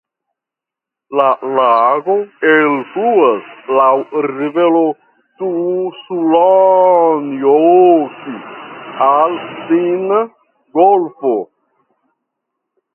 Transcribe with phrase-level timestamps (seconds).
[1.17, 1.25] La
[1.57, 2.15] lago
[2.51, 3.89] elfluas laŭ
[4.27, 4.81] rivero
[5.43, 8.35] Tuusulanjoki
[9.11, 9.37] al
[9.69, 10.19] Finna
[10.81, 11.37] golfo.